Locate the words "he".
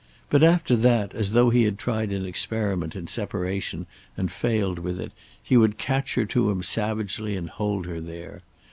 1.51-1.61, 5.43-5.55